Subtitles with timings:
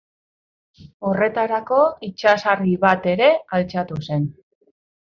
[1.09, 4.31] Horretarako itsas-argi bat ere altxatu zen.